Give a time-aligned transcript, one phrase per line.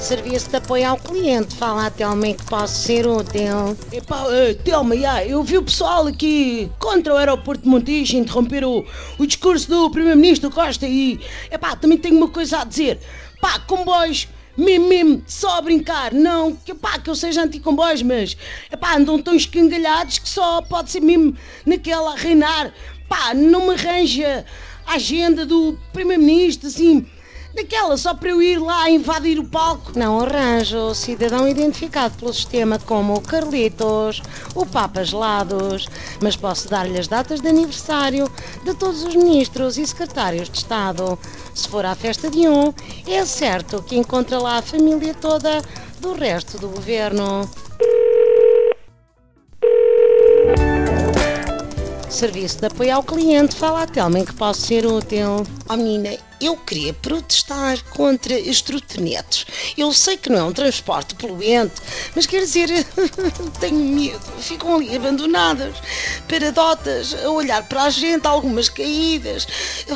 [0.00, 1.54] Serviço de apoio ao cliente.
[1.54, 3.76] Fala a Telma que posso ser útil.
[3.92, 8.64] Epá, uh, Telma, yeah, eu vi o pessoal aqui contra o aeroporto de Montijo interromper
[8.64, 8.84] o,
[9.18, 11.20] o discurso do Primeiro-Ministro Costa e,
[11.50, 12.98] epá, também tenho uma coisa a dizer.
[13.42, 18.36] Pá, comboios, mesmo, mesmo, só a brincar, não que, pá, que eu seja anti-comboios, mas,
[18.72, 22.72] epá, andam tão escangalhados que só pode ser mesmo naquela a reinar.
[23.06, 24.46] Pá, não me arranja
[24.86, 27.06] a agenda do Primeiro-Ministro, assim
[27.54, 29.92] Daquela, só para eu ir lá invadir o palco.
[29.96, 34.22] Não arranjo cidadão identificado pelo sistema como o Carlitos,
[34.54, 35.88] o Papa Gelados,
[36.22, 38.30] mas posso dar-lhe as datas de aniversário
[38.64, 41.18] de todos os ministros e secretários de Estado.
[41.52, 42.72] Se for à festa de um,
[43.06, 45.60] é certo que encontra lá a família toda
[46.00, 47.48] do resto do governo.
[52.20, 55.42] Serviço de apoio ao cliente, fala a Telma em que posso ser útil.
[55.66, 59.46] Oh menina, eu queria protestar contra os trotinetes.
[59.76, 61.74] Eu sei que não é um transporte poluente,
[62.14, 62.68] mas quer dizer,
[63.60, 64.20] tenho medo.
[64.38, 65.74] Ficam ali abandonadas,
[66.28, 69.46] paradotas, a olhar para a gente, algumas caídas.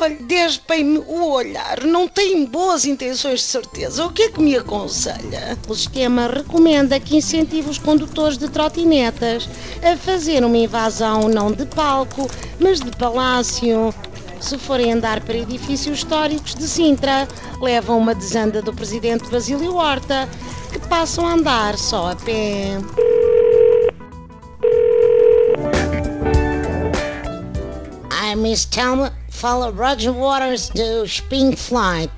[0.00, 1.84] Olha, despem-me o olhar.
[1.84, 4.06] Não têm boas intenções de certeza.
[4.06, 5.58] O que é que me aconselha?
[5.68, 9.48] O sistema recomenda que incentive os condutores de trotinetas
[9.82, 13.94] a fazer uma invasão não de palco, mas de palácio.
[14.40, 17.26] Se forem andar para edifícios históricos de Sintra,
[17.60, 20.28] levam uma desanda do presidente Basílio Horta,
[20.72, 22.78] que passam a andar só a pé.
[28.10, 32.12] Ai, Miss Thelma, fala Roger Waters do Pink Flight.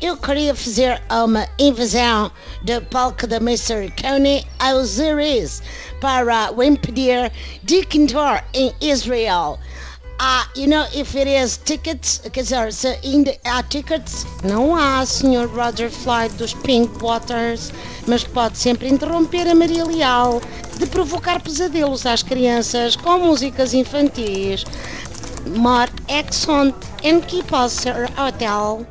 [0.00, 3.92] Eu queria fazer uma invasão do palco da Mr.
[4.00, 5.62] Coney Osiris
[6.00, 7.30] para o impedir
[7.62, 9.58] de cantar em Israel.
[10.18, 14.24] Uh, you know, if it is tickets, quer dizer, se ainda há tickets?
[14.42, 15.46] Não há, Sr.
[15.46, 17.70] Roger Flight dos Pink Waters,
[18.06, 20.40] mas pode sempre interromper a Maria Leal
[20.78, 24.64] de provocar pesadelos às crianças com músicas infantis.
[25.46, 26.74] More excellent
[27.04, 27.84] and keep us
[28.16, 28.86] hotel.